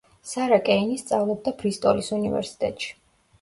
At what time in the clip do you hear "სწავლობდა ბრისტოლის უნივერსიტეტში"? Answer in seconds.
1.01-2.91